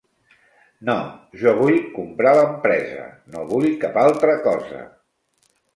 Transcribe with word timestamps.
No, 0.89 0.95
jo 1.41 1.53
vull 1.61 1.77
comprar 1.99 2.33
l'empresa, 2.39 3.07
no 3.35 3.47
vull 3.55 3.73
cap 3.87 4.05
altra 4.09 4.39
cosa. 4.51 4.87